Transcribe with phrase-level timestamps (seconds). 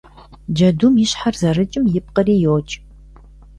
[0.53, 2.73] Джэдум и щхьэр зэрыкӀым ипкъри йокӀ.